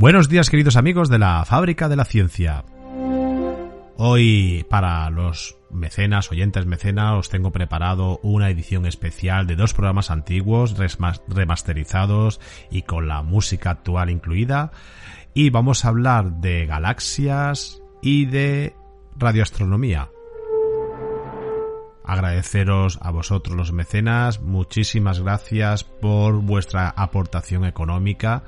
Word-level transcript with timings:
Buenos 0.00 0.30
días 0.30 0.48
queridos 0.48 0.76
amigos 0.76 1.10
de 1.10 1.18
la 1.18 1.44
Fábrica 1.44 1.86
de 1.86 1.94
la 1.94 2.06
Ciencia. 2.06 2.64
Hoy 3.98 4.64
para 4.70 5.10
los 5.10 5.58
mecenas, 5.70 6.30
oyentes 6.32 6.64
mecenas, 6.64 7.18
os 7.18 7.28
tengo 7.28 7.52
preparado 7.52 8.18
una 8.22 8.48
edición 8.48 8.86
especial 8.86 9.46
de 9.46 9.56
dos 9.56 9.74
programas 9.74 10.10
antiguos, 10.10 10.74
remasterizados 11.28 12.40
y 12.70 12.80
con 12.80 13.08
la 13.08 13.20
música 13.22 13.72
actual 13.72 14.08
incluida. 14.08 14.72
Y 15.34 15.50
vamos 15.50 15.84
a 15.84 15.88
hablar 15.88 16.40
de 16.40 16.64
galaxias 16.64 17.82
y 18.00 18.24
de 18.24 18.74
radioastronomía. 19.18 20.08
Agradeceros 22.04 22.98
a 23.02 23.10
vosotros 23.10 23.54
los 23.54 23.72
mecenas, 23.72 24.40
muchísimas 24.40 25.20
gracias 25.20 25.84
por 25.84 26.40
vuestra 26.40 26.88
aportación 26.88 27.66
económica 27.66 28.44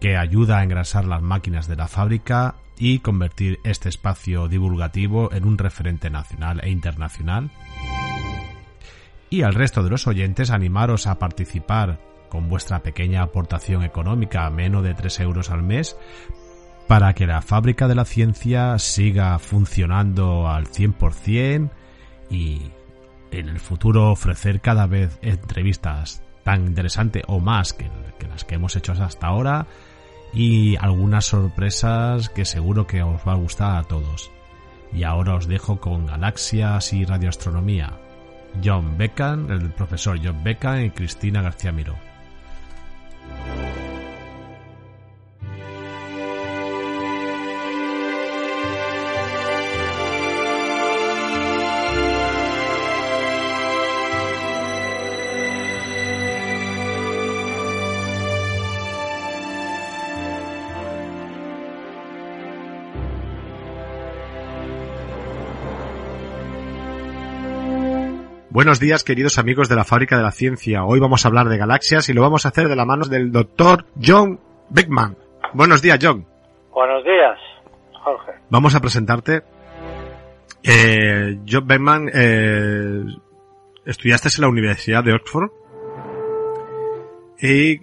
que 0.00 0.16
ayuda 0.16 0.58
a 0.58 0.62
engrasar 0.62 1.04
las 1.04 1.22
máquinas 1.22 1.68
de 1.68 1.76
la 1.76 1.88
fábrica 1.88 2.56
y 2.78 2.98
convertir 2.98 3.60
este 3.64 3.88
espacio 3.88 4.48
divulgativo 4.48 5.32
en 5.32 5.46
un 5.46 5.58
referente 5.58 6.10
nacional 6.10 6.60
e 6.62 6.70
internacional. 6.70 7.50
Y 9.30 9.42
al 9.42 9.54
resto 9.54 9.82
de 9.82 9.90
los 9.90 10.06
oyentes 10.06 10.50
animaros 10.50 11.06
a 11.06 11.18
participar 11.18 11.98
con 12.28 12.48
vuestra 12.48 12.82
pequeña 12.82 13.22
aportación 13.22 13.82
económica 13.82 14.48
menos 14.50 14.82
de 14.82 14.94
3 14.94 15.20
euros 15.20 15.50
al 15.50 15.62
mes 15.62 15.96
para 16.86 17.14
que 17.14 17.26
la 17.26 17.42
fábrica 17.42 17.88
de 17.88 17.94
la 17.94 18.04
ciencia 18.04 18.78
siga 18.78 19.38
funcionando 19.38 20.48
al 20.48 20.66
100% 20.66 21.70
y 22.30 22.70
en 23.30 23.48
el 23.48 23.58
futuro 23.58 24.10
ofrecer 24.10 24.60
cada 24.60 24.86
vez 24.86 25.18
entrevistas 25.22 26.22
tan 26.44 26.66
interesantes 26.66 27.22
o 27.26 27.40
más 27.40 27.72
que 27.72 27.90
las 28.28 28.44
que 28.44 28.54
hemos 28.54 28.76
hecho 28.76 28.92
hasta 28.92 29.26
ahora 29.26 29.66
y 30.36 30.76
algunas 30.76 31.24
sorpresas 31.24 32.28
que 32.28 32.44
seguro 32.44 32.86
que 32.86 33.02
os 33.02 33.26
va 33.26 33.32
a 33.32 33.36
gustar 33.36 33.78
a 33.78 33.84
todos. 33.84 34.30
Y 34.92 35.02
ahora 35.02 35.34
os 35.34 35.48
dejo 35.48 35.80
con 35.80 36.04
galaxias 36.04 36.92
y 36.92 37.06
radioastronomía. 37.06 37.98
John 38.62 38.98
Beckham, 38.98 39.50
el 39.50 39.70
profesor 39.70 40.20
John 40.22 40.44
Beckham 40.44 40.84
y 40.84 40.90
Cristina 40.90 41.40
García 41.40 41.72
Miró. 41.72 41.94
Buenos 68.56 68.80
días, 68.80 69.04
queridos 69.04 69.36
amigos 69.36 69.68
de 69.68 69.76
la 69.76 69.84
Fábrica 69.84 70.16
de 70.16 70.22
la 70.22 70.30
Ciencia. 70.30 70.82
Hoy 70.86 70.98
vamos 70.98 71.22
a 71.22 71.28
hablar 71.28 71.50
de 71.50 71.58
galaxias 71.58 72.08
y 72.08 72.14
lo 72.14 72.22
vamos 72.22 72.46
a 72.46 72.48
hacer 72.48 72.68
de 72.68 72.74
la 72.74 72.86
mano 72.86 73.04
del 73.04 73.30
doctor 73.30 73.84
John 74.02 74.40
Beckman. 74.70 75.14
Buenos 75.52 75.82
días, 75.82 75.98
John. 76.00 76.26
Buenos 76.72 77.04
días, 77.04 77.38
Jorge. 78.02 78.32
Vamos 78.48 78.74
a 78.74 78.80
presentarte. 78.80 79.42
Eh, 80.62 81.38
John 81.46 81.66
Beckman, 81.66 82.08
eh, 82.14 83.04
estudiaste 83.84 84.30
en 84.34 84.40
la 84.40 84.48
Universidad 84.48 85.04
de 85.04 85.12
Oxford 85.12 85.50
y 87.38 87.80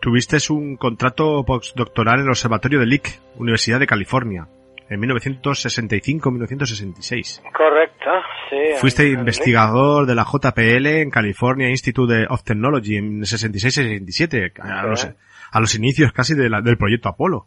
tuviste 0.00 0.36
un 0.50 0.76
contrato 0.76 1.42
postdoctoral 1.44 2.20
en 2.20 2.26
el 2.26 2.30
Observatorio 2.30 2.78
de 2.78 2.86
Lick, 2.86 3.20
Universidad 3.38 3.80
de 3.80 3.88
California 3.88 4.46
en 4.88 5.00
1965-1966. 5.00 7.42
Correcto, 7.52 8.10
sí. 8.50 8.56
Fuiste 8.80 9.08
investigador 9.08 10.06
de 10.06 10.14
la 10.14 10.24
JPL 10.24 10.86
en 10.86 11.10
California 11.10 11.68
Institute 11.68 12.26
of 12.28 12.44
Technology 12.44 12.96
en 12.96 13.22
66-67, 13.22 14.52
a, 14.60 14.86
los, 14.86 15.12
a 15.50 15.60
los 15.60 15.74
inicios 15.74 16.12
casi 16.12 16.34
de 16.34 16.48
la, 16.48 16.60
del 16.60 16.76
proyecto 16.76 17.08
Apolo. 17.08 17.46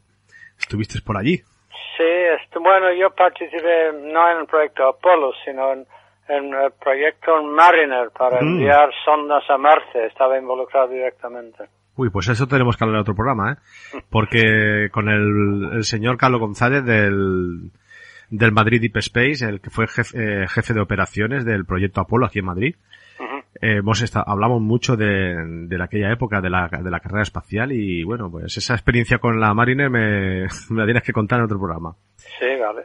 Estuviste 0.59 1.00
por 1.05 1.17
allí. 1.17 1.38
Sí, 1.97 2.03
bueno, 2.59 2.91
yo 2.94 3.09
participé 3.11 3.94
no 3.94 4.31
en 4.31 4.39
el 4.39 4.45
proyecto 4.45 4.88
Apolo, 4.88 5.31
sino 5.45 5.73
en, 5.73 5.85
el 6.27 6.71
proyecto 6.73 7.41
Mariner 7.44 8.09
para 8.11 8.41
mm. 8.41 8.47
enviar 8.47 8.91
sondas 9.03 9.44
a 9.50 9.57
Marte. 9.57 10.06
Estaba 10.06 10.38
involucrado 10.38 10.89
directamente. 10.89 11.66
Uy, 11.99 12.09
pues 12.11 12.29
eso 12.29 12.47
tenemos 12.47 12.77
que 12.77 12.83
hablar 12.85 12.99
en 12.99 13.01
otro 13.01 13.13
programa, 13.13 13.51
¿eh? 13.51 14.01
Porque 14.09 14.87
con 14.89 15.09
el, 15.09 15.83
señor 15.83 16.15
Carlos 16.15 16.39
González 16.39 16.85
del, 16.85 17.71
del 18.29 18.51
Madrid 18.53 18.79
Deep 18.79 18.95
Space, 18.99 19.43
el 19.43 19.59
que 19.59 19.69
fue 19.69 19.85
jefe, 19.85 20.17
eh, 20.17 20.47
jefe 20.47 20.73
de 20.73 20.79
operaciones 20.79 21.43
del 21.43 21.65
proyecto 21.65 21.99
Apolo 21.99 22.25
aquí 22.25 22.39
en 22.39 22.45
Madrid, 22.45 22.75
eh, 23.61 23.79
hemos 23.79 24.01
hablamos 24.15 24.61
mucho 24.61 24.95
de, 24.95 25.35
de 25.67 25.83
aquella 25.83 26.13
época 26.13 26.39
de 26.39 26.49
la, 26.49 26.69
de 26.69 26.89
la 26.89 27.01
carrera 27.01 27.23
espacial 27.23 27.73
y 27.73 28.01
bueno, 28.05 28.31
pues 28.31 28.55
esa 28.55 28.75
experiencia 28.75 29.17
con 29.17 29.38
la 29.38 29.53
Mariner 29.53 29.89
me, 29.89 30.43
me 30.69 30.79
la 30.79 30.85
tienes 30.85 31.03
que 31.03 31.11
contar 31.11 31.39
en 31.39 31.45
otro 31.45 31.59
programa. 31.59 31.97
Sí, 32.15 32.47
vale. 32.61 32.83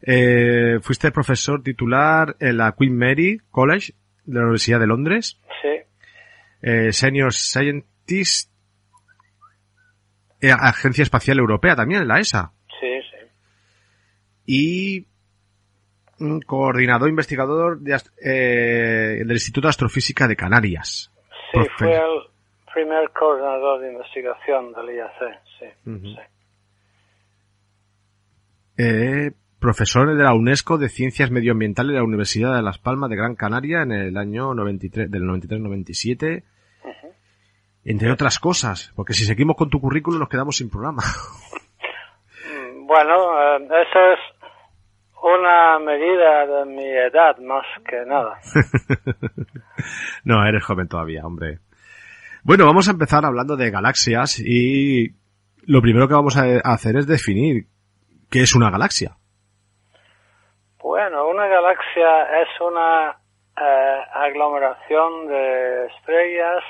Eh, 0.00 0.78
fuiste 0.80 1.12
profesor 1.12 1.62
titular 1.62 2.34
en 2.40 2.56
la 2.56 2.72
Queen 2.72 2.96
Mary 2.96 3.42
College 3.50 3.92
de 4.24 4.36
la 4.36 4.44
Universidad 4.44 4.80
de 4.80 4.86
Londres. 4.86 5.38
Sí. 5.60 5.68
Eh, 6.62 6.92
senior 6.92 7.34
Scientist 7.34 7.97
eh, 10.40 10.50
Agencia 10.50 11.02
Espacial 11.02 11.38
Europea 11.38 11.76
también, 11.76 12.06
la 12.06 12.18
ESA. 12.18 12.52
Sí, 12.80 13.00
sí. 13.10 13.16
Y 14.46 15.06
un 16.20 16.40
coordinador 16.40 17.08
investigador 17.08 17.80
de, 17.80 17.96
eh, 18.24 19.18
del 19.18 19.32
Instituto 19.32 19.66
de 19.66 19.70
Astrofísica 19.70 20.26
de 20.26 20.36
Canarias. 20.36 21.12
Sí, 21.52 21.60
fue 21.76 21.94
el 21.94 22.22
primer 22.72 23.10
coordinador 23.10 23.80
de 23.80 23.92
investigación 23.92 24.72
del 24.72 24.96
IAC, 24.96 25.42
sí. 25.58 25.66
sí. 25.84 26.16
Eh, 28.76 29.32
profesor 29.58 30.14
de 30.14 30.22
la 30.22 30.34
UNESCO 30.34 30.78
de 30.78 30.88
Ciencias 30.88 31.30
Medioambientales 31.30 31.92
de 31.92 31.98
la 31.98 32.04
Universidad 32.04 32.54
de 32.54 32.62
Las 32.62 32.78
Palmas 32.78 33.10
de 33.10 33.16
Gran 33.16 33.34
Canaria 33.34 33.82
en 33.82 33.92
el 33.92 34.16
año 34.16 34.54
93, 34.54 35.10
del 35.10 35.22
93-97 35.24 36.44
entre 37.90 38.12
otras 38.12 38.38
cosas, 38.38 38.92
porque 38.94 39.14
si 39.14 39.24
seguimos 39.24 39.56
con 39.56 39.70
tu 39.70 39.80
currículum 39.80 40.20
nos 40.20 40.28
quedamos 40.28 40.56
sin 40.56 40.70
programa. 40.70 41.02
Bueno, 42.88 43.14
eh, 43.38 43.68
eso 43.82 43.98
es 44.14 44.18
una 45.22 45.78
medida 45.78 46.46
de 46.46 46.64
mi 46.64 46.86
edad 46.86 47.36
más 47.36 47.66
que 47.86 48.02
nada. 48.06 48.38
no, 50.24 50.42
eres 50.46 50.64
joven 50.64 50.88
todavía, 50.88 51.20
hombre. 51.26 51.58
Bueno, 52.44 52.64
vamos 52.64 52.88
a 52.88 52.92
empezar 52.92 53.26
hablando 53.26 53.56
de 53.56 53.70
galaxias 53.70 54.40
y 54.40 55.08
lo 55.66 55.82
primero 55.82 56.08
que 56.08 56.14
vamos 56.14 56.38
a 56.38 56.44
hacer 56.64 56.96
es 56.96 57.06
definir 57.06 57.66
qué 58.30 58.40
es 58.40 58.54
una 58.54 58.70
galaxia. 58.70 59.18
Bueno, 60.82 61.28
una 61.28 61.46
galaxia 61.46 62.40
es 62.40 62.48
una 62.62 63.18
eh, 63.60 64.00
aglomeración 64.14 65.28
de 65.28 65.86
estrellas 65.88 66.64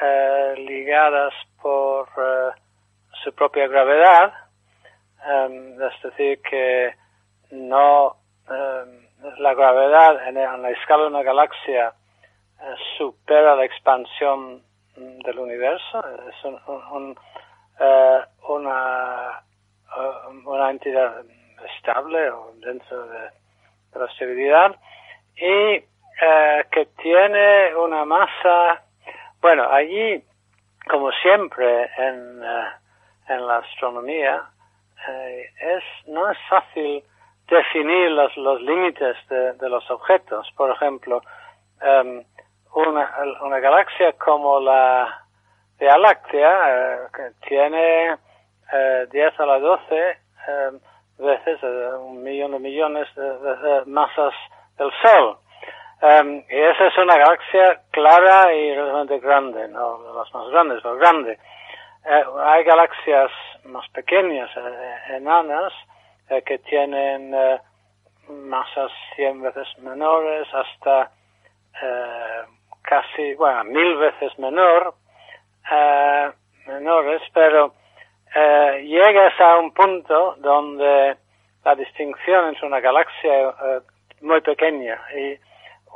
eh, 0.00 0.54
ligadas 0.58 1.34
por 1.60 2.08
eh, 2.16 2.50
su 3.24 3.34
propia 3.34 3.66
gravedad, 3.66 4.32
em, 5.26 5.82
es 5.82 6.02
decir, 6.02 6.40
que 6.42 6.94
no 7.50 8.16
em, 8.48 9.08
la 9.38 9.54
gravedad 9.54 10.28
en, 10.28 10.62
la 10.62 10.70
escala 10.70 11.02
de 11.02 11.08
una 11.08 11.22
galaxia 11.22 11.92
eh, 12.60 12.74
supera 12.96 13.56
la 13.56 13.64
expansión 13.64 14.62
del 14.96 15.38
universo, 15.38 16.04
es 16.28 16.44
un, 16.44 17.16
una, 18.48 19.42
una 20.44 20.70
entidad 20.70 21.24
estable 21.76 22.30
o 22.30 22.52
dentro 22.56 23.06
de, 23.06 23.30
de 23.92 23.98
la 23.98 24.06
estabilidad 24.06 24.76
y 25.36 25.84
que 26.72 26.86
tiene 27.00 27.76
una 27.76 28.04
masa 28.04 28.82
allí 29.78 30.22
como 30.88 31.10
siempre 31.22 31.90
en, 31.98 32.42
en 33.28 33.46
la 33.46 33.58
astronomía, 33.58 34.42
es, 35.60 35.84
no 36.06 36.30
es 36.30 36.38
fácil 36.48 37.02
definir 37.48 38.10
los, 38.10 38.36
los 38.36 38.60
límites 38.62 39.16
de, 39.28 39.68
los 39.68 39.88
objetos. 39.90 40.48
Por 40.56 40.70
ejemplo, 40.70 41.22
em, 41.80 42.24
una, 42.74 43.10
una, 43.42 43.58
galaxia 43.58 44.12
como 44.12 44.60
la 44.60 45.24
Vía 45.78 45.96
Láctea, 45.96 47.08
que 47.14 47.48
tiene 47.48 48.16
10 49.10 49.40
a 49.40 49.46
la 49.46 49.58
12 49.58 50.18
em, 50.48 50.80
veces, 51.18 51.62
un 51.62 52.22
millón 52.22 52.52
de 52.52 52.58
millones 52.58 53.08
de, 53.14 53.82
masas 53.86 54.34
del 54.76 54.90
Sol. 55.02 55.38
Um, 56.00 56.44
y 56.48 56.56
esa 56.56 56.86
es 56.86 56.98
una 56.98 57.18
galaxia 57.18 57.80
clara 57.90 58.54
y 58.54 58.72
realmente 58.72 59.18
grande, 59.18 59.66
no 59.66 59.98
las 60.14 60.32
más 60.32 60.48
grandes, 60.50 60.80
pero 60.80 60.96
grande. 60.96 61.38
Eh, 62.08 62.24
hay 62.44 62.62
galaxias 62.62 63.30
más 63.64 63.88
pequeñas, 63.90 64.48
eh, 64.56 65.16
enanas, 65.16 65.72
eh, 66.30 66.42
que 66.42 66.58
tienen 66.58 67.34
masas 68.28 68.92
100 69.16 69.42
veces 69.42 69.66
menores 69.78 70.46
hasta 70.54 71.10
casi, 72.82 73.34
bueno, 73.34 73.64
mil 73.64 73.96
veces 73.96 74.38
menor, 74.38 74.94
menores, 76.66 77.22
pero 77.32 77.74
llegas 78.82 79.38
a 79.40 79.58
un 79.58 79.72
punto 79.72 80.36
donde 80.38 81.16
la 81.64 81.74
distinción 81.74 82.48
entre 82.48 82.66
una 82.66 82.80
galaxia 82.80 83.54
muy 84.20 84.40
pequeña 84.40 85.00
y 85.16 85.38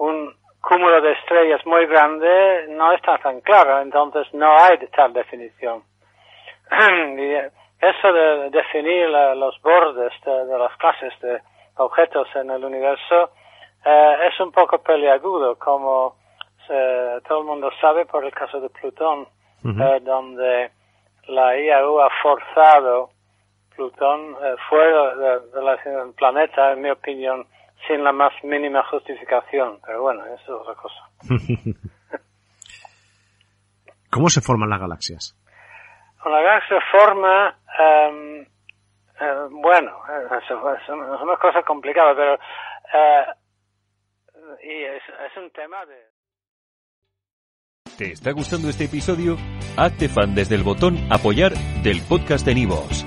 un 0.02 0.34
cúmulo 0.60 1.00
de 1.00 1.12
estrellas 1.12 1.64
muy 1.64 1.86
grande 1.86 2.66
no 2.70 2.92
está 2.92 3.18
tan 3.18 3.40
claro, 3.40 3.80
entonces 3.80 4.26
no 4.34 4.56
hay 4.58 4.78
tal 4.88 5.12
definición. 5.12 5.82
y 7.18 7.34
eso 7.80 8.12
de 8.12 8.50
definir 8.50 9.08
los 9.08 9.60
bordes 9.62 10.12
de, 10.24 10.58
las 10.58 10.76
clases 10.76 11.12
de 11.20 11.40
objetos 11.76 12.28
en 12.34 12.50
el 12.50 12.64
universo 12.64 13.30
eh, 13.84 14.16
es 14.28 14.40
un 14.40 14.50
poco 14.50 14.78
peliagudo, 14.78 15.56
como 15.56 16.16
eh, 16.68 17.20
todo 17.26 17.40
el 17.40 17.44
mundo 17.44 17.70
sabe 17.80 18.06
por 18.06 18.24
el 18.24 18.32
caso 18.32 18.60
de 18.60 18.70
Plutón, 18.70 19.26
eh, 19.64 20.00
donde 20.02 20.70
la 21.28 21.56
IAU 21.58 22.00
ha 22.00 22.10
forzado 22.22 23.10
Plutón 23.74 24.36
fuera 24.68 25.14
del 25.16 26.12
planeta, 26.14 26.72
en 26.72 26.82
mi 26.82 26.90
opinión, 26.90 27.46
sin 27.86 28.02
la 28.04 28.12
más 28.12 28.32
mínima 28.42 28.82
justificación. 28.90 29.78
Pero 29.84 30.02
bueno, 30.02 30.24
eso 30.26 30.42
es 30.42 30.50
otra 30.50 30.74
cosa. 30.74 31.08
¿Cómo 34.10 34.28
se 34.28 34.40
forman 34.40 34.68
las 34.68 34.80
galaxias? 34.80 35.38
Una 36.24 36.40
galaxia 36.40 36.78
forma, 36.92 37.56
um, 37.80 38.44
bueno, 39.62 39.90
es, 40.38 40.50
una 40.90 41.36
cosa 41.36 41.62
complicada, 41.62 42.14
pero 42.14 42.34
uh, 42.34 43.32
y 44.62 44.84
es, 44.84 45.02
es 45.08 45.36
un 45.36 45.50
tema 45.50 45.84
de... 45.86 45.96
¿Te 47.98 48.12
está 48.12 48.32
gustando 48.32 48.68
este 48.68 48.84
episodio? 48.84 49.36
Hazte 49.76 50.08
fan 50.08 50.34
desde 50.34 50.54
el 50.56 50.62
botón 50.62 50.96
apoyar 51.10 51.52
del 51.82 52.00
podcast 52.08 52.46
de 52.46 52.54
Nivos. 52.54 53.06